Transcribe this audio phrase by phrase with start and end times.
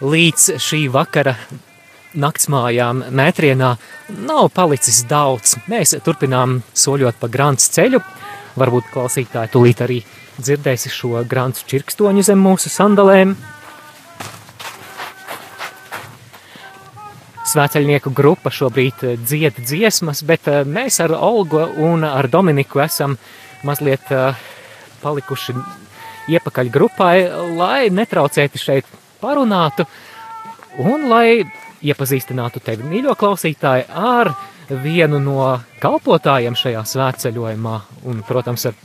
[0.00, 1.34] līdz šī vakara
[2.18, 3.74] naktsmājām Mētrienā
[4.24, 5.56] nav palicis daudz.
[5.70, 8.00] Mēs turpinām soļot pa grāns ceļu.
[8.58, 10.00] Varbūt klausītāji tūlīt arī
[10.40, 13.36] dzirdēsi šo grāns čirkstoņu zem mūsu sandalēm.
[17.50, 23.16] Svēceļnieku grupa šobrīd dzied dziesmas, bet eh, mēs ar Olgu un ar Dominiku esam
[23.66, 24.38] mazliet eh,
[25.02, 25.56] palikuši
[26.30, 27.14] iepakaļ grupai,
[27.58, 28.86] lai netraucētu šeit
[29.20, 29.86] parunātu
[30.84, 31.42] un lai
[31.80, 34.32] iepazīstinātu tevi, mīļo klausītāji, ar
[34.82, 35.46] vienu no
[35.82, 37.74] kalpotājiem šajā svētceļojumā
[38.10, 38.76] un, protams, ar,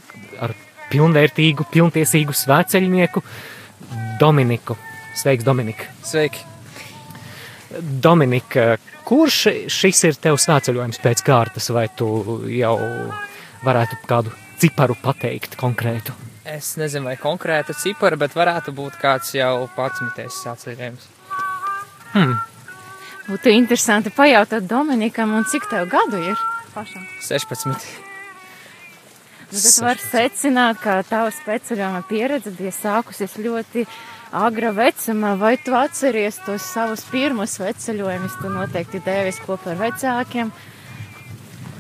[0.48, 0.55] ar
[0.91, 3.24] pilnvērtīgu, pilntiesīgu svētceļnieku
[4.20, 4.77] Dominiku.
[5.16, 5.88] Sveiks, Dominika!
[6.04, 6.44] Sveiki!
[8.02, 8.77] Dominika,
[9.08, 9.40] kurš
[9.72, 12.08] šis ir tev svētceļojums pēc kārtas, vai tu
[12.52, 12.77] jau
[13.66, 16.16] varētu kādu ciparu pateikt konkrētu?
[16.45, 21.08] Es nezinu, vai konkrēta cipara, bet varētu būt kāds jau patsmitais svētceļojums.
[22.13, 22.35] Hmm.
[23.26, 26.37] Būtu interesanti pajautāt Dominikam, un cik tev gadu ir
[26.76, 27.02] pašam?
[27.26, 27.65] 16.
[29.49, 33.87] Nu, tad var secināt, ka tava spēceļojuma pieredze bija sākusies ļoti
[34.35, 40.54] agra vecumā, vai tu atceries tos savus pirmos veceļojumus, tu noteikti devies kopā ar vecākiem.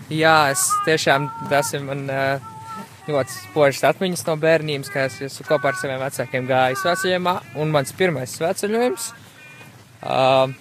[0.09, 2.54] Jā, es tiešām tas ir man uh,
[3.09, 7.73] ļoti spožas atmiņas no bērnības, ka es esmu kopā ar saviem vecākiem gājis veceļojumā, un
[7.73, 9.07] mans pirmais sveceļojums,
[10.01, 10.53] uh,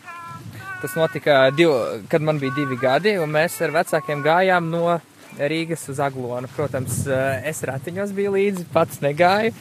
[0.82, 1.72] tas notika, div,
[2.12, 4.98] kad man bija divi gadi, un mēs ar vecākiem gājām no
[5.34, 6.46] Rīgas uz Aglonu.
[6.54, 7.00] Protams,
[7.42, 9.54] es ratiņos biju līdzi, pats negāju,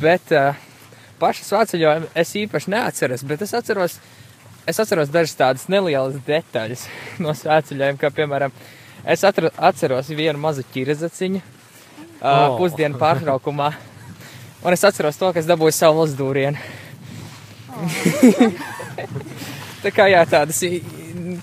[0.00, 0.56] bet uh,
[1.20, 3.98] pašu svētceļojumu es īpaši neatceros, bet es atceros,
[4.66, 6.88] es atceros dažas tādas nelielas detaļas
[7.24, 8.54] no svētceļojuma, kā piemēram,
[9.04, 11.44] es atceros vienu mazu ķirzaciņu
[12.24, 12.56] oh.
[12.58, 13.70] pusdienu pārtraukumā,
[14.64, 16.58] un es atceros to, ka es dabūju savu lizdūrienu.
[17.74, 18.00] Oh.
[19.84, 20.62] Tā kā jā, tādas,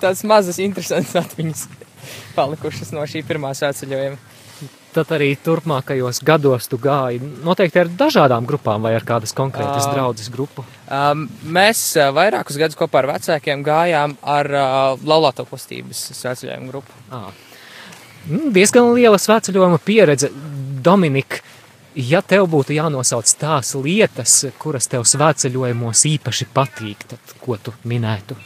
[0.01, 1.67] tādas mazas interesantas atmiņas
[2.33, 4.17] palikušas no šī pirmā svētceļojuma
[4.95, 9.93] tad arī turpmākajos gados tu gāji noteikti ar dažādām grupām vai ar kādas konkrētas uh,
[9.95, 10.65] draudzes grupu?
[10.91, 16.97] Um, mēs uh, vairākus gadus kopā ar vecākiem gājām ar uh, laulāto kustības sveceļojumu grupu.
[17.11, 17.29] Ah.
[18.27, 20.31] Mm, diezgan liela sveceļojuma pieredze.
[20.83, 21.41] Dominika,
[21.95, 28.37] ja tev būtu jānosauc tās lietas, kuras tev svētceļojumos īpaši patīk, tad ko tu minētu?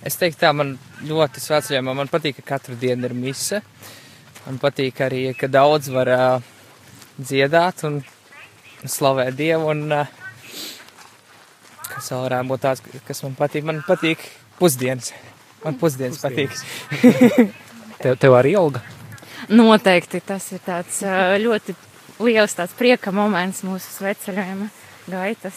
[0.00, 3.60] Es teiktu tā, man ļoti svētceļojumā man patīk, ka katru dienu ir mise.
[4.46, 6.46] Man patīk arī, ka daudz var uh,
[7.20, 7.98] dziedāt un
[8.88, 9.74] slavēt Dievu.
[9.74, 10.08] Un, uh,
[11.90, 13.66] kas vēl varētu būt tāds, kas man patīk?
[13.68, 14.24] Man patīk
[14.56, 15.12] pusdienas.
[15.66, 16.64] Man pusdienas, pusdienas.
[16.64, 17.52] patīk.
[18.00, 18.80] tev, tev arī Olga?
[19.48, 21.00] Noteikti tas ir tāds
[21.40, 21.74] ļoti
[22.20, 24.68] liels tāds prieka moments mūsu sveceļojuma
[25.10, 25.56] gaitas.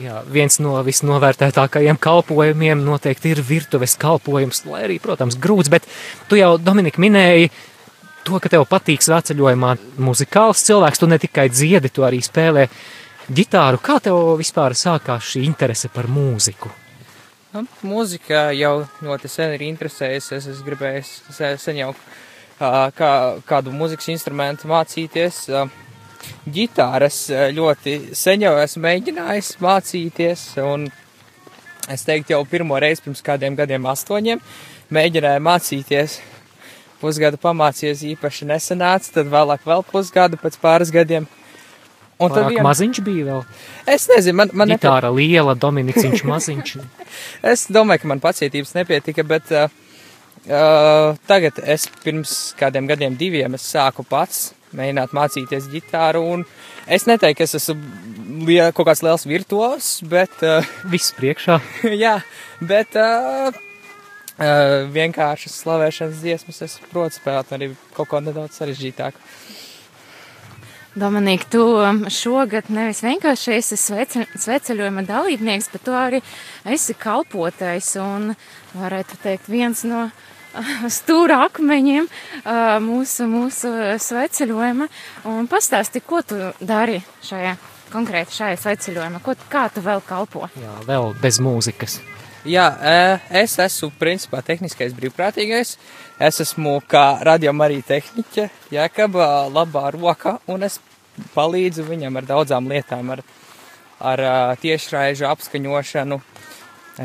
[0.00, 5.84] Jā, viens no visnovērtētākajiem kalpojumiem noteikti ir virtuves kalpojums, lai arī, protams, grūts, bet
[6.30, 7.50] tu jau, Dominika, minēji,
[8.24, 12.68] to, ka tev patīk svētceļojumā muzikāls cilvēks, tu ne tikai dziedi, tu arī spēlē
[13.28, 13.82] ģitāru.
[13.84, 16.72] Kā tev vispār sākās šī interese par mūziku?
[17.52, 20.38] Nu, mūzika jau ļoti sen ir interesējusies.
[20.38, 21.90] Es, es gribēju sen jau
[22.96, 23.12] kā,
[23.48, 25.44] kādu mūzikas instrumentu mācīties.
[26.52, 27.24] Ģitāras
[27.56, 30.86] ļoti sen jau esmu mēģinājis mācīties, un
[31.90, 34.42] es teiktu, jau pirmo reizi pirms kādiem gadiem, astoņiem,
[34.94, 36.20] mēģināju mācīties
[37.02, 41.26] pusgadu pamācījies īpaši nesanāca, tad vēlāk vēl pusgadu pēc pāris gadiem.
[42.22, 42.62] Un tad vien...
[42.62, 43.40] maziņš bija vēl.
[43.90, 45.32] Es nezinu, man, man Gitāra nepie...
[45.32, 46.74] liela, Dominiciņš maziņš.
[47.52, 49.81] es domāju, ka man pacietības nepietika, bet uh,
[50.48, 56.22] uh, tagad es pirms kādiem gadiem diviem es sāku pats mēģināt mācīties ģitāru
[56.86, 60.34] es neteiktu, ka es esmu liel, kaut kāds liels virtuos, bet.
[60.42, 61.60] Uh, Viss priekšā.
[62.04, 62.18] jā,
[62.60, 62.96] bet.
[62.96, 63.68] Uh,
[64.42, 69.20] Uh, vienkāršas slavēšanas dziesmas es protu spēlēt, arī kaut ko nedaudz sarežģītāku.
[70.94, 76.20] Dominika, tu um, šogad nevis vienkārši esi sveceļojuma dalībnieks, bet tu arī
[76.68, 78.34] esi kalpotais un,
[78.76, 80.04] varētu teikt, viens no
[80.98, 83.72] stūra akmeņiem uh, mūsu, mūsu
[84.04, 84.90] sveceļojuma.
[85.32, 87.56] Un pastāsti, ko tu dari šajā
[87.92, 90.48] konkrēti šajā sveceļojumā, ko, kā tu vēl kalpo?
[90.60, 92.02] Jā, vēl bez mūzikas.
[92.42, 92.64] Jā,
[93.30, 95.76] es esmu principā tehniskais brīvprātīgais.
[96.18, 100.80] Es esmu kā radījuma arī tehniķe, jēkaba labā roka, un es
[101.36, 103.22] palīdzu viņam ar daudzām lietām, ar,
[104.02, 104.24] ar
[104.58, 106.18] tiešraižu apskaņošanu,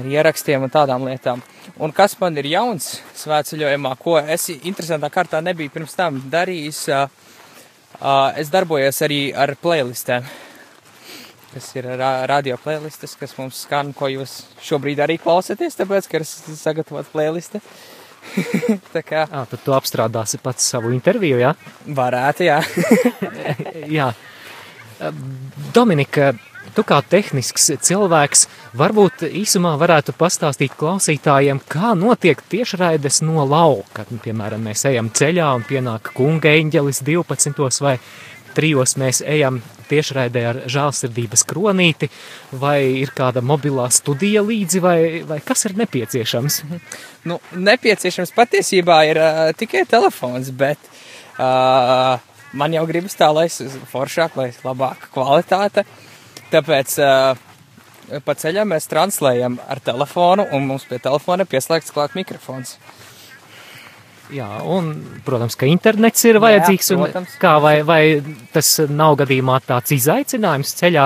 [0.02, 1.46] ar ierakstiem un tādām lietām.
[1.78, 6.82] Un kas man ir jauns svētceļojumā, ko es interesantā kārtā nebiju pirms tam darījis,
[8.42, 10.26] es darbojos arī ar playlistēm.
[11.54, 16.20] Kas ir ra radio playlistes, kas mums skan, ko jūs šobrīd arī klausaties, tāpēc, ka
[16.20, 17.62] ir sagatavot playliste.
[18.94, 19.24] Tā kā.
[19.30, 21.54] Jā, tad tu apstrādāsi pats savu interviju, jā?
[21.98, 22.60] Varētu, jā.
[24.00, 24.12] jā.
[25.76, 26.34] Dominika,
[26.76, 28.46] tu kā tehnisks cilvēks,
[28.78, 34.08] varbūt īsumā varētu pastāstīt klausītājiem, kā notiek tiešraides no lauka.
[34.24, 37.82] Piemēram, mēs ejam ceļā un pienāk kunga eņģelis 12.
[37.86, 37.98] vai
[38.58, 42.10] trijos mēs ejam tiešraidē ar žālsirdības kronīti,
[42.52, 46.62] vai ir kāda mobilā studija līdzi, vai, vai kas ir nepieciešams?
[47.28, 50.80] Nu, nepieciešams patiesībā ir uh, tikai telefons, bet
[51.38, 52.18] uh,
[52.58, 53.50] man jau gribas tā, lai
[53.92, 55.84] foršāk, lai labāka kvalitāte.
[56.54, 62.78] Tāpēc uh, pa ceļam mēs translējam ar telefonu, un mums pie telefona pieslēgts klāt mikrofons.
[64.34, 64.90] Jā, un,
[65.24, 66.90] protams, ka internets ir vajadzīgs.
[66.92, 67.38] Jā, protams.
[67.40, 68.02] Kā, vai, vai
[68.52, 71.06] tas nav gadījumā tāds izaicinājums ceļā,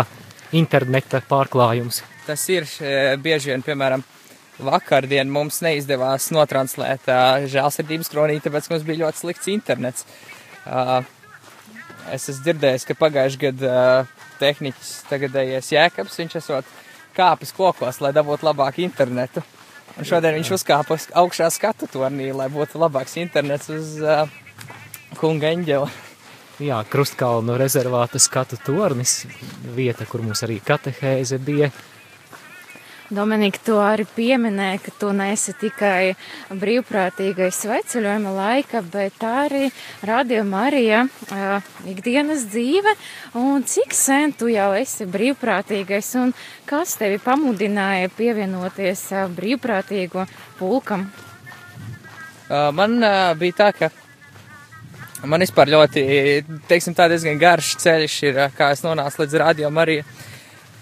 [0.57, 2.01] interneta pārklājums?
[2.25, 2.65] Tas ir
[3.21, 4.03] bieži vien, piemēram,
[4.61, 10.05] vakardien mums neizdevās notranslēt uh, žēlsirdības kronīti, tāpēc mums bija ļoti slikts internets.
[10.65, 10.99] Uh,
[12.13, 16.77] es esmu dzirdējis, ka pagājuši gadu uh, tehniķis tagadējies Jēkabs, viņš esot
[17.17, 19.43] kāpis kokos, lai dabūtu labāku internetu.
[19.99, 24.29] Un šodien viņš uzkāpa augšā skatu tornī, lai būtu labāks internets uz uh,
[25.19, 25.89] kunga eņģela.
[26.61, 29.23] Jā, Krustkalnu rezervāta skatu tornis,
[29.75, 31.71] vieta, kur mums arī katehēze bija.
[33.11, 36.13] Dominika, tu arī pieminēji, ka tu neesi tikai
[36.55, 39.65] brīvprātīgais sveceļojuma laika, bet arī
[40.07, 42.93] radio Marija uh, ikdienas dzīve.
[43.35, 46.31] Un cik sen tu jau esi brīvprātīgais un
[46.69, 50.23] kas tevi pamudināja pievienoties uh, brīvprātīgo
[50.61, 51.09] pulkam?
[52.47, 53.91] Uh, man uh, bija tā, ka
[55.27, 56.05] man vispār ļoti,
[56.71, 60.07] teiksim, tā diezgan garš ceļš ir, kā es nonācu līdz radio Marija.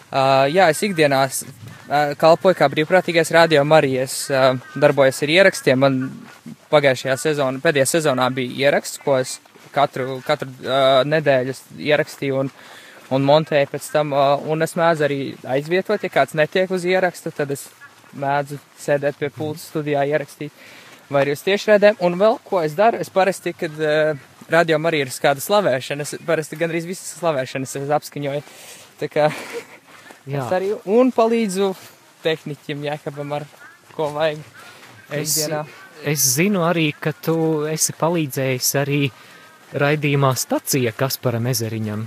[0.09, 1.41] Uh, jā, es ikdienās
[2.19, 4.27] kalpoju kā brīvprātīgais radio Marijas,
[4.77, 5.79] darbojos ar ierakstiem.
[5.81, 6.01] Man
[6.69, 9.39] pagājušajā sezonā, pēdējā sezonā bija ieraksts, ko es
[9.73, 11.55] katru, katru uh, nedēļu
[11.89, 12.51] ierakstīju un,
[13.15, 14.13] un montēju pēc tam.
[14.13, 15.21] Uh, un es mēdzu arī
[15.57, 17.67] aizvietot, ja kāds netiek uz ierakstu, tad es
[18.17, 20.53] mēdzu sēdēt pie pulta studijā ierakstīt.
[21.09, 21.97] Vai arī uz tiešraidēm.
[22.05, 24.13] Un vēl ko es daru, es parasti, kad uh,
[24.49, 28.45] radio Marija ir kāda slavēšana, es parasti gandrīz visas slavēšanas apskaņoju.
[28.99, 29.29] Tā kā
[30.27, 30.43] Jā.
[30.43, 31.71] Es arī un palīdzu
[32.23, 33.45] tehniķim Jēkabam ar
[33.95, 34.41] ko vajag.
[35.15, 35.35] Es,
[36.05, 39.03] es zinu arī, ka tu esi palīdzējis arī
[39.79, 42.05] raidījumā stacija Kasparam Ezeriņam.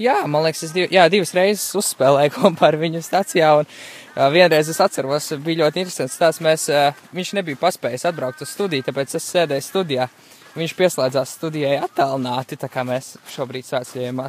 [0.00, 4.24] Jā, man liekas, es div, jā, divas reizes uzspēlēju kopā ar viņu stacijā, un uh,
[4.32, 8.86] vienreiz es atceros, bija ļoti interesants tās, mēs, uh, viņš nebija paspējis atbraukt uz studiju,
[8.88, 10.08] tāpēc es sēdēju studijā.
[10.52, 14.26] Viņš pieslēdzās studijai attālināti, tā kā mēs šobrīd svētceļojumā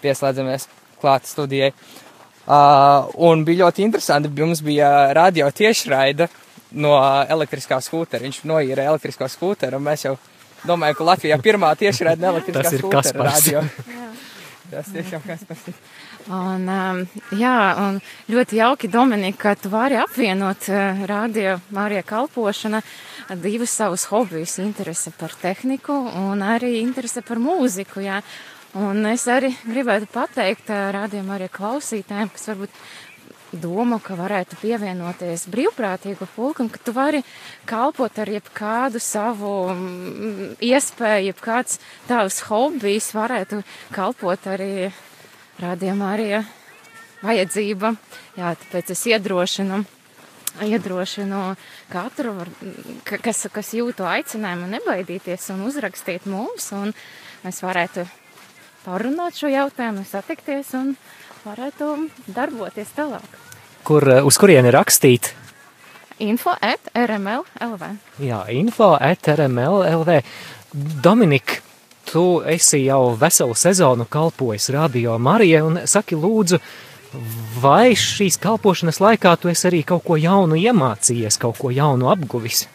[0.00, 0.68] pieslēdzamies
[1.00, 1.72] klāt studijai.
[1.72, 2.09] Uh,
[2.50, 6.28] un bija ļoti interesanti, mums bija radio tiešraida
[6.82, 6.96] no
[7.28, 8.24] elektriskā skūtera.
[8.26, 10.16] Viņš noīra elektrisko skūteru, un mēs jau
[10.66, 13.64] domājam, ka Latvijā pirmā tiešraida no elektriskā skūtera radio.
[14.70, 15.78] Tas tiešām Kaspars ir.
[16.30, 16.98] Un, um,
[17.34, 17.96] jā, un
[18.30, 22.78] ļoti jauki, Dominika, ka tu vari apvienot uh, radio Mārija kalpošana
[23.42, 28.20] divus savus hobijus- interese par tehniku un arī interese par mūziku, jā.
[28.78, 32.76] Un es arī gribētu pateikt rādījumam arī klausītājiem, kas varbūt
[33.50, 37.24] domā, ka varētu pievienoties brīvprātīgu pulkam, ka tu vari
[37.66, 44.90] kalpot ar jebkādu savu mm, iespēju, jebkāds tavs hobijs varētu kalpot arī
[45.58, 46.28] rādījumā arī
[47.24, 47.96] vajadzība.
[48.38, 49.82] Jā, tāpēc es iedrošinu
[50.66, 51.42] iedrošinu
[51.90, 52.32] katru,
[53.06, 56.94] kas, kas jūtu aicinājumu nebaidīties un uzrakstīt mums, un
[57.44, 58.06] mēs varētu
[58.84, 60.94] pārunāt šo jautājumu, satikties un
[61.44, 61.92] varētu
[62.34, 63.38] darboties tālāk.
[63.84, 65.32] Kur, eh, uz kurieni rakstīt?
[66.20, 67.96] Info at RML LV.
[68.20, 70.22] Jā, info at RML LV.
[71.02, 71.62] Dominika,
[72.04, 76.60] tu esi jau veselu sezonu kalpojis Radio Marija un saki lūdzu,
[77.62, 82.66] vai šīs kalpošanas laikā tu esi arī kaut ko jaunu iemācījies, kaut ko jaunu apguvis?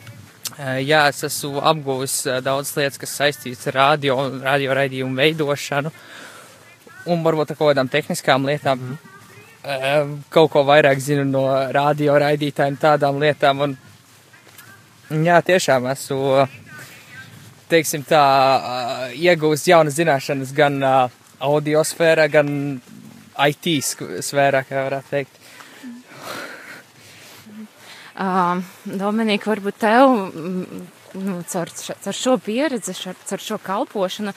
[0.55, 5.19] Eh, jā, es esmu apguvis eh, daudz lietas, kas saistīts ar radio un radio raidījumu
[5.19, 5.91] veidošanu,
[7.11, 8.85] un varbūt ar kaut kādām tehniskām lietām.
[9.65, 10.13] Mm.
[10.29, 16.45] Kaut ko vairāk zinu no radio raidītājiem, tādām lietām, un jā, tiešām esmu,
[17.71, 18.21] teiksim tā,
[19.17, 22.51] iegūst jaunas zināšanas gan audio sfērā, gan
[23.47, 25.41] IT sfērā, kā varētu teikt.
[28.15, 30.13] Uh, Dominika, varbūt tev
[31.19, 32.95] nu, caur, caur šo pieredzi,
[33.27, 34.31] caur šo kalpošanu,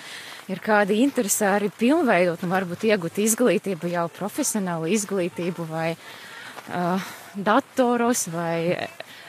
[0.51, 7.07] ir kādi interesi arī pilnveidot un varbūt iegūt izglītību, jau profesionālu izglītību vai uh,
[7.39, 8.75] datoros vai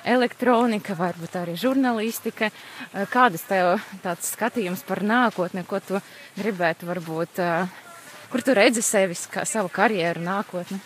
[0.10, 2.50] elektronika, varbūt arī žurnālistika.
[3.14, 6.00] Kādas tev tāds skatījums par nākotni, ko tu
[6.40, 7.42] gribētu varbūt,
[8.32, 10.80] kur tu redzi sevis kā savu karjeru nākotni?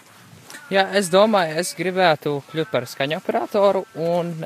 [0.72, 3.84] Jā, es domāju, es gribētu kļūt par skaņu operatoru,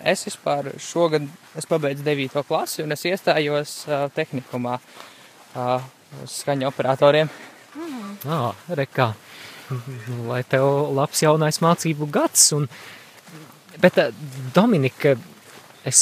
[0.01, 2.41] es vispār šogad es pabeidzu 9.
[2.47, 5.85] klasi, un es iestājos uh, tehnikumā uh,
[6.23, 7.29] uz skaņu operatoriem.
[7.77, 8.15] Mm.
[8.33, 9.11] Ah, rekā.
[10.25, 10.65] Lai tev
[10.97, 12.47] labs jaunais mācību gads.
[12.57, 12.65] Un...
[13.83, 13.99] Bet,
[14.55, 15.13] Dominika,
[15.85, 16.01] es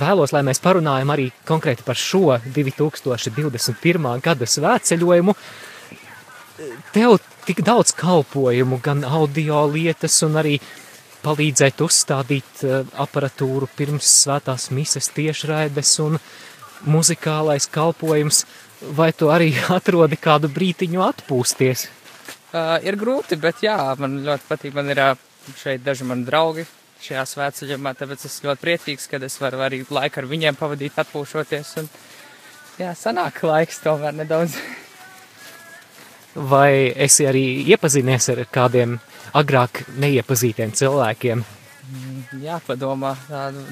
[0.00, 4.08] vēlos, lai mēs parunājam arī konkrēti par šo 2021.
[4.24, 5.36] gada svētceļojumu.
[6.94, 10.58] Tev tik daudz kalpojumu, gan audio lietas, un arī
[11.22, 16.18] palīdzēt uzstādīt uh, aparatūru pirms svētās mises tiešraides un
[16.90, 18.44] muzikālais kalpojums,
[18.98, 21.88] vai tu arī atrodi kādu brītiņu atpūsties?
[22.52, 25.26] Uh, ir grūti, bet jā, man ļoti patīk, man ir uh,
[25.58, 26.66] šeit daži mani draugi
[27.02, 31.72] šajā svētceļojumā, tāpēc es ļoti priecīgs, ka es varu arī laiku ar viņiem pavadīt atpūšoties,
[31.82, 31.90] un
[32.78, 34.58] jā, sanāk laiks tomēr nedaudz.
[36.34, 38.96] vai esi arī iepazinies ar kādiem
[39.36, 41.44] agrāk neiepazītiem cilvēkiem?
[41.92, 43.14] Mm, jā, padomā,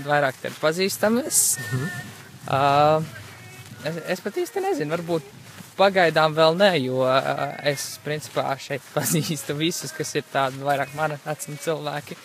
[0.07, 1.59] vairāk te ir pazīstamies.
[1.59, 1.89] -hmm.
[2.49, 3.05] uh,
[3.85, 5.23] es, es pat īsti nezinu, varbūt
[5.77, 11.19] pagaidām vēl ne, jo uh, es principā šeit pazīstu visus, kas ir tādi vairāk mana
[11.25, 12.17] vecuma cilvēki.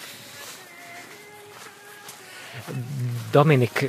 [3.34, 3.88] Dominika,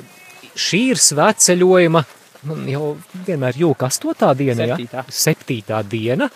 [0.54, 2.02] šī ir svētceļojuma
[2.46, 5.02] man nu, jau vienmēr jūka astotā diena, septītā.
[5.02, 5.16] ja?
[5.22, 6.30] Septītā diena.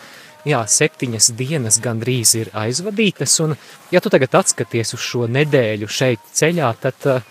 [0.49, 3.52] Jā, septiņas dienas gandrīz ir aizvadītas, un
[3.93, 7.26] ja tu tagad atskaties uz šo nedēļu šeit ceļā, tad uh,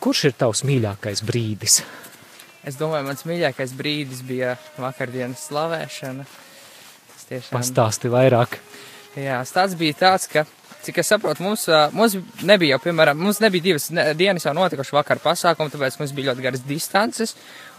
[0.00, 1.82] kurš ir tavs mīļākais brīdis?
[2.64, 6.24] Es domāju, mans mīļākais brīdis bija vakardienas slavēšana.
[7.28, 7.52] Tiešām...
[7.52, 8.56] Pastāsti vairāk.
[9.18, 10.46] Jā, stāsts bija tāds, ka
[10.84, 11.66] cik es saprotu, mums,
[11.96, 12.16] mums
[12.46, 16.44] nebija jau, piemēram, mums nebija divas dienas jau notikuši vakar pasākumi, tāpēc mums bija ļoti
[16.44, 17.34] garas distances,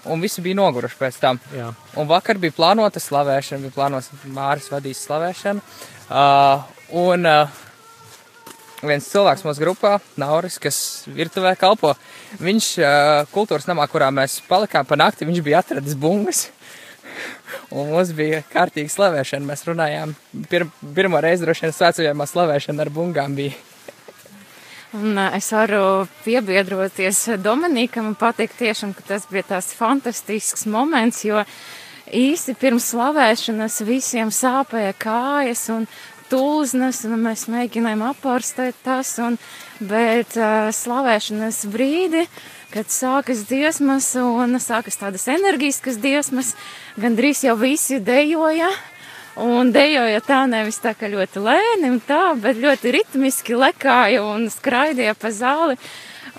[0.10, 1.40] un visi bija noguruši pēc tam.
[1.56, 1.72] Jā.
[2.00, 5.64] Un vakar bija plānota slavēšana, bija plānots Māris vadīs slavēšanu,
[6.10, 6.70] uh,
[7.02, 7.64] un uh,
[8.86, 10.80] viens cilvēks mūsu grupā, Nauris, kas
[11.12, 11.96] virtuvē kalpo,
[12.40, 12.94] viņš uh,
[13.34, 16.48] kultūras namā, kurā mēs palikām pa nakti, viņš bija atradis bungas.
[17.70, 19.46] Un mums bija kārtīga slavēšana.
[19.46, 20.14] Mēs runājām,
[20.50, 23.58] pir, pirmo reizi droši vien svētceļojumā slavēšana ar bungām bija.
[24.98, 31.44] Un es varu piebiedroties Dominikam un pateikt tiešām, ka tas bija tās fantastisks moments, jo
[32.10, 35.86] īsi pirms slavēšanas visiem sāpēja kājas un
[36.30, 39.38] tūznes, un mēs mēģinājām apārstēt tas, un,
[39.78, 42.42] bet uh, slavēšanas brīdi uh,
[42.74, 46.54] kad sākas dziesmas un sākas tādas enerģiskas dziesmas,
[47.00, 48.70] gandrīz jau visi dejoja.
[49.40, 54.50] Un dejoja tā nevis tā, ka ļoti lēni un tā, bet ļoti ritmiski lekāja un
[54.52, 55.78] skraidīja pa zāli.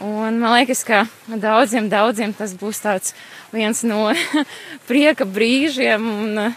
[0.04, 3.14] Un man liekas, ka daudziem, daudziem tas būs tāds
[3.52, 4.10] viens no
[4.88, 6.52] prieka brīžiem un uh,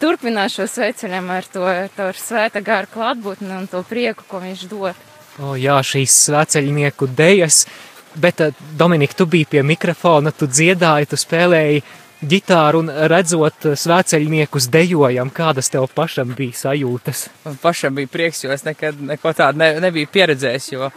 [0.00, 5.06] turpināšu sveceļiem ar to, to ar svēta gāru klātbūtni un to prieku, ko viņš dod.
[5.40, 7.64] O jā, šīs sveceļnieku dejas
[8.14, 11.82] Bet, eh, Dominika, tu biji pie mikrofona, tu dziedāji, tu spēlēji
[12.26, 17.28] ģitāru un redzot eh, svēceļniekus dejojam, kādas tev pašam bija sajūtas?
[17.46, 20.90] Man pašam bija prieks, jo es nekad neko tādu ne, nebiju pieredzējis, jo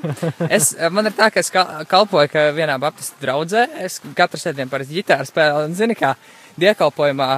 [0.50, 4.74] es, eh, man ir tā, ka es kalpoju, ka vienā baptistu draudzē, es katru sēdienu
[4.74, 6.16] parasti ģitāru spēlēju, un zini kā,
[6.58, 7.30] dievkalpojumā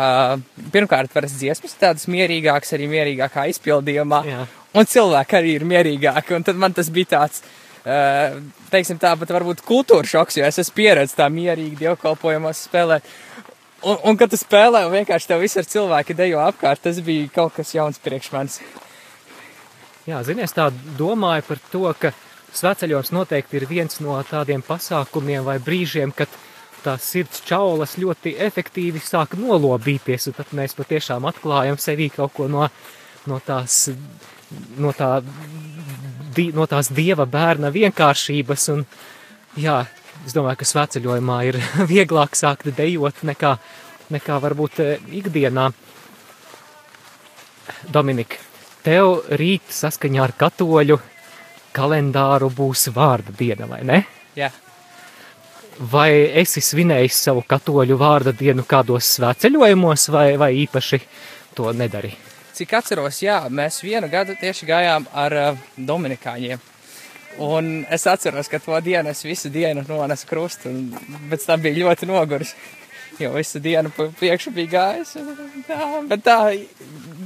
[0.71, 4.47] pirmkārt parasti dziesmas tādas mierīgākas, arī mierīgākā izpildījumā, Jā.
[4.75, 9.33] un cilvēki arī ir mierīgāki, un tad man tas bija tāds, Eh, teiksim tā, bet
[9.33, 13.05] varbūt kultūra šoks, jo es esmu pieredzējis tā mierīgi dievkalpojumos spēlēt.
[13.85, 17.53] Un, un kad tu spēlē, un vienkārši tev visur cilvēki dejo apkārt, tas bija kaut
[17.59, 18.57] kas jauns priekš manis.
[20.05, 22.13] Jā, zinies, tā domāju par to, ka
[22.55, 26.31] sveceļojums noteikti ir viens no tādiem pasākumiem vai brīžiem, kad
[26.85, 32.49] tās sirds čaulas ļoti efektīvi sāk nolobīties, un tad mēs patiešām atklājam sevī kaut ko
[32.51, 32.67] no,
[33.29, 33.87] no tās,
[34.77, 35.19] no tā
[36.35, 38.67] di, no tās dieva bērna vienkāršības.
[38.75, 38.83] Un,
[39.59, 39.79] jā,
[40.25, 41.59] es domāju, ka sveceļojumā ir
[41.93, 43.55] vieglāk sākt dejot nekā,
[44.15, 45.69] nekā varbūt eh, ikdienā.
[47.89, 48.37] Dominika,
[48.85, 50.99] tev rīt saskaņā ar katoļu
[51.75, 54.03] kalendāru būs vārda diena, vai ne?
[54.37, 54.51] Jā.
[55.91, 56.09] Vai
[56.39, 61.01] esi svinējis savu katoļu vārda dienu kādos svētceļojumos, vai, vai īpaši
[61.57, 62.34] to nedarīji?
[62.55, 66.61] Cik atceros, jā, mēs vienu gadu tieši gājām ar uh, Dominikāņiem.
[67.43, 71.81] Un es atceros, ka to dienu es visu dienu nonesu krustu, un pēc tam bija
[71.83, 72.55] ļoti noguris.
[73.19, 75.15] jo visu dienu priekšu bija gājis.
[75.67, 76.37] Tā, bet tā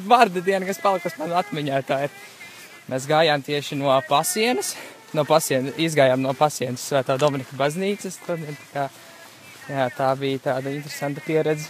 [0.10, 2.16] vārda diena, kas palikusi man atmiņā, tā ir.
[2.90, 4.74] Mēs gājām tieši no pasienas,
[5.14, 8.18] no pasienas, izgājām no pasienas Svētā Dominika baznīcas.
[8.26, 8.88] Tad, tā, kā,
[9.70, 11.70] jā, tā bija tāda interesanta pieredze.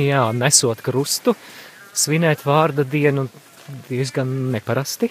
[0.00, 1.34] Jā, nesot krustu,
[1.96, 3.26] svinēt vārda dienu
[3.88, 5.10] diezgan neparasti.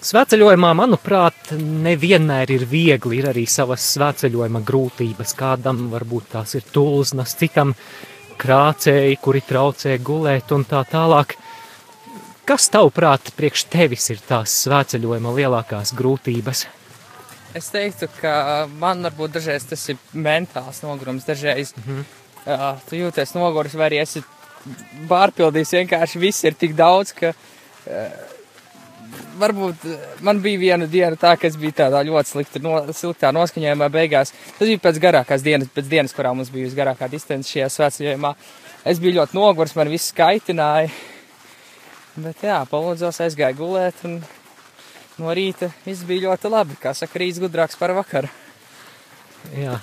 [0.00, 5.34] Svētceļojumā, manuprāt, nevienmēr ir viegli, ir arī savas svētceļojuma grūtības.
[5.36, 7.74] Kādam varbūt tās ir tulznas, citam
[8.40, 11.36] krācēji, kuri traucē gulēt un tā tālāk.
[12.48, 16.64] Kas tavuprāt priekš tevis ir tās svētceļojuma lielākās grūtības?
[17.60, 18.32] Es teiktu, ka
[18.80, 22.04] man varbūt dažreiz tas ir mentāls nogurums, dažreiz mm -hmm.
[22.46, 24.24] Uh, tu jūties noguris vai arī esi
[25.10, 28.30] pārpildījis vienkārši viss ir tik daudz, ka uh,
[29.40, 29.84] varbūt
[30.26, 34.34] man bija viena diena tā, ka es biju tādā ļoti slikta, no, sliktā noskaņojumā beigās.
[34.58, 38.34] Tas bija pēc garākās dienas, pēc dienas, kurā mums bija visgarākā distance šajā svētceļojumā.
[38.90, 40.90] Es biju ļoti nogurs, man viss kaitināja.
[42.20, 44.18] Bet jā, palūdzos aizgāju gulēt un
[45.20, 46.78] no rīta viss bija ļoti labi.
[46.80, 48.30] Kā saka, rīts gudrāks par vakaru.
[49.56, 49.78] Jā.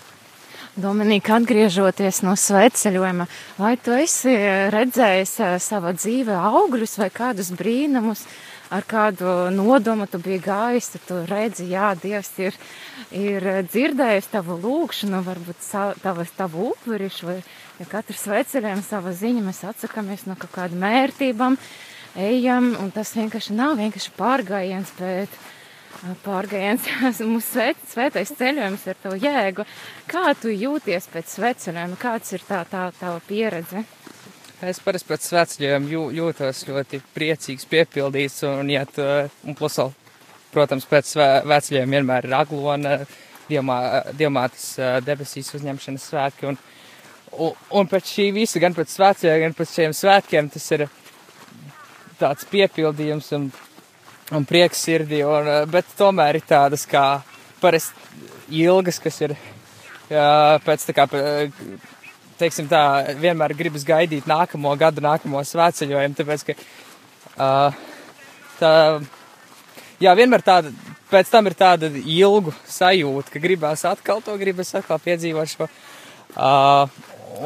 [0.78, 3.26] Dominika, atgriežoties no sveceļojuma,
[3.58, 4.36] vai tu esi
[4.70, 8.22] redzējis eh, savā dzīvē augļus vai kādus brīnumus,
[8.70, 12.62] ar kādu nodomu tu biji gājis, tad tu redzi, jā, Dievs ir,
[13.10, 15.66] ir dzirdējis tavu lūgšanu, varbūt
[16.04, 17.40] tavu, tavu upurišu, vai
[17.80, 21.58] ja katrs veceļiem sava ziņa, mēs atsakamies no kaut kādām mērtībām,
[22.22, 25.42] ejam, un tas vienkārši nav vienkārši pārgājiens, bet
[26.26, 26.88] pārgājiens,
[27.32, 29.66] mūsu svēt, svētais ceļojums ar to jēgu.
[30.10, 33.84] Kā tu jūties pēc sveceļojuma, kāds ir tā, tā tava pieredze?
[34.66, 39.06] Es parasti pēc svētceļiem jū, jūtos ļoti priecīgs, piepildīts, un, ja tu,
[39.46, 39.92] un plus vēl,
[40.54, 42.96] protams, pēc svētceļiem vienmēr ir aglona,
[43.52, 43.78] diemā,
[44.18, 44.72] diemātas
[45.06, 46.58] debesīs uzņemšanas svētki, un,
[47.38, 50.88] un, un pēc šī visa, gan pēc svētceļiem, gan pēc šiem svētkiem, tas ir
[52.18, 53.52] tāds piepildījums un,
[54.36, 57.22] un prieks sirdī, un, bet tomēr ir tādas kā
[57.62, 59.36] parasti ilgas, kas ir
[60.12, 61.08] jā, pēc tā kā
[62.38, 62.82] teiksim tā,
[63.18, 66.56] vienmēr gribas gaidīt nākamo gadu, nākamo svētceļojumu, tāpēc, ka
[67.38, 67.80] uh,
[68.60, 68.72] tā,
[70.04, 70.74] jā, vienmēr tāda,
[71.12, 75.70] pēc tam ir tāda ilgu sajūta, ka gribās atkal to, gribas atkal piedzīvot šo.
[76.38, 76.86] Uh,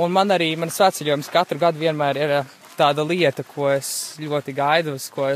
[0.01, 2.35] un man arī, man svētceļojums katru gadu vienmēr ir
[2.75, 5.31] tāda lieta, ko es ļoti gaidu, uz ko,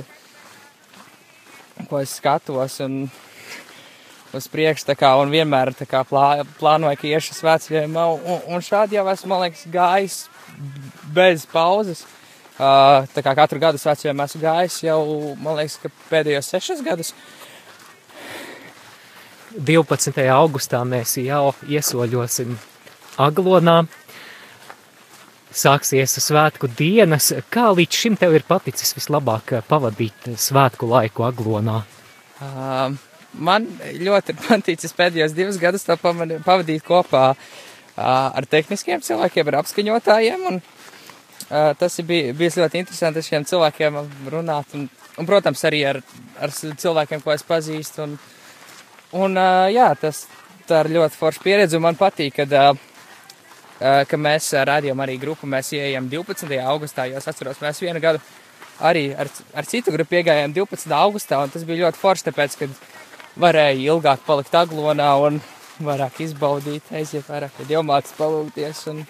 [1.89, 3.05] ko es skatos, un
[4.35, 9.07] uz priekšu, kā, un vienmēr kā plā, plānoju, ka iešu svētceļojumā, un, un šādi jau
[9.11, 10.19] esmu, man liekas, gājis
[11.15, 12.05] bez pauzes.
[12.55, 15.01] Uh, tā kā katru gadu svētceļojumā esmu gājis jau,
[15.43, 17.11] man liekas, ka pēdējos sešas gadus.
[19.55, 20.23] 12.
[20.35, 22.57] augustā mēs jau iesoļosim
[23.23, 23.85] Aglonā.
[25.55, 27.29] Sāksies svētku dienas.
[27.53, 31.77] Kā līdz šim tev ir paticis vislabāk pavadīt svētku laiku Aglonā?
[32.43, 32.97] Uh,
[33.39, 37.29] man ļoti ir patīcis pēdējos divus gadus to pavadīt kopā
[37.95, 40.47] ar tehniskiem cilvēkiem, ar apskaņotājiem.
[40.49, 40.59] Un,
[41.79, 43.99] tas ir bij, bijis ļoti interesanti ar šiem cilvēkiem
[44.33, 44.75] runāt.
[44.75, 46.01] Un, un protams, arī ar,
[46.43, 48.09] ar cilvēkiem, ko es pazīstu.
[48.09, 48.17] Un,
[49.23, 49.39] un
[49.71, 50.25] jā, tas
[50.67, 51.79] tā ir ļoti forša pieredze.
[51.79, 52.51] Man patīk, kad,
[53.79, 55.49] ka mēs rādījām arī grupu.
[55.49, 56.59] Mēs ieejam 12.
[56.63, 58.23] augustā, jo es atceros, mēs vienu gadu
[58.79, 60.91] arī ar, ar citu grupu iegājām 12.
[60.95, 61.41] augustā.
[61.43, 62.79] Un tas bija ļoti forši, tāpēc, kad
[63.39, 65.41] varēja ilgāk palikt aglonā un
[65.83, 68.83] vairāk izbaudīt, aiziet vairāk pie dievmātes palūgties.
[68.91, 69.03] Un...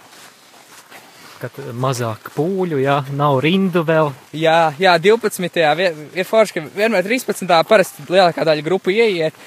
[1.41, 4.13] Kad mazāk pūļu, jā, nav rindu vēl.
[4.33, 5.61] Jā, jā 12.
[6.15, 7.53] ir forši, ka vienmēr 13.
[7.69, 9.37] parasti lielākā daļa grupu ieiet.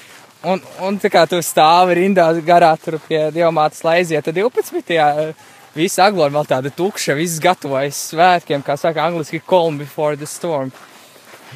[0.47, 5.33] Un, un tā kā tu stāvi rindā garā tur pie dievmātes, lai aiziet, tad 12.
[5.75, 10.71] Visi agloni vēl tāda tukša, viss gatavojas svētkiem, kā saka angliski, calm before the storm.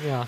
[0.03, 0.25] Jā.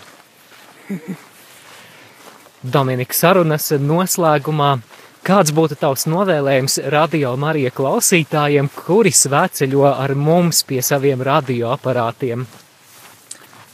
[2.75, 4.77] Dominika sarunas noslēgumā.
[5.25, 12.45] Kāds būtu tavs novēlējums radio Marija klausītājiem, kuri svētceļo ar mums pie saviem radioaparātiem?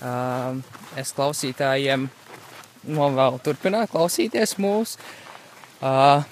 [0.02, 0.58] Uh,
[0.98, 2.08] es klausītājiem
[2.88, 4.96] novēlu turpināt klausīties mūs,
[5.82, 6.24] uh,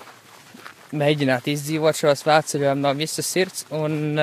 [0.96, 4.18] mēģināt izdzīvot šo svētceļojumu no visas sirds, un,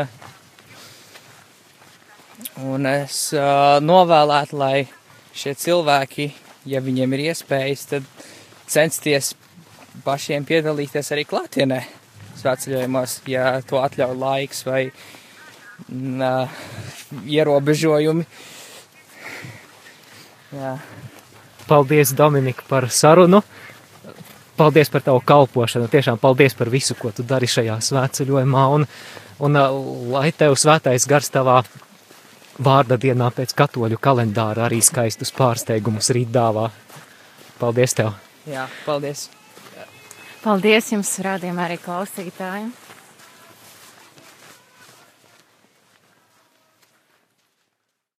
[2.67, 4.89] un es uh, novēlētu, lai
[5.37, 6.33] šie cilvēki
[6.67, 8.09] ja viņiem ir iespējas, tad
[8.71, 9.33] censties
[10.05, 11.81] pašiem piedalīties arī klātienē
[12.37, 14.83] svētceļojumos, ja to atļauj laiks vai
[15.89, 16.35] nā,
[17.25, 18.27] ierobežojumi.
[20.57, 20.77] Jā.
[21.67, 23.43] Paldies, Dominika, par sarunu.
[24.57, 28.87] paldies par tavu kalpošanu, tiešām paldies par visu, ko tu dari šajā svētceļojumā, un,
[29.39, 29.59] un
[30.13, 31.59] lai tev svētais gars tavā
[32.59, 36.71] vārda dienā pēc katoļu kalendāra arī skaistus pārsteigumus rīt dāvā.
[37.61, 38.15] Paldies tev!
[38.49, 39.29] Jā, paldies!
[40.45, 42.86] Paldies jums, rādījumā arī klausītājiem!